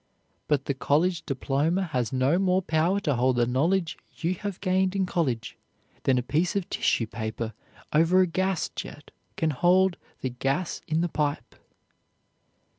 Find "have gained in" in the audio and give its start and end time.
4.33-5.05